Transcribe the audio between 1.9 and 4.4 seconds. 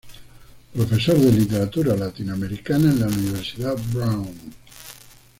Latinoamericana en la Universidad Brown.